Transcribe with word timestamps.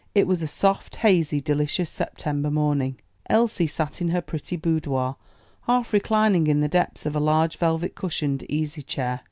It 0.15 0.25
was 0.25 0.41
a 0.41 0.47
soft, 0.47 0.95
hazy, 0.95 1.39
delicious 1.39 1.87
September 1.91 2.49
morning; 2.49 2.99
Elsie 3.29 3.67
sat 3.67 4.01
in 4.01 4.09
her 4.09 4.19
pretty 4.21 4.55
boudoir, 4.55 5.15
half 5.67 5.93
reclining 5.93 6.47
in 6.47 6.59
the 6.59 6.67
depths 6.67 7.05
of 7.05 7.15
a 7.15 7.19
large 7.19 7.57
velvet 7.57 7.93
cushioned 7.93 8.43
easy 8.49 8.81
chair. 8.81 9.19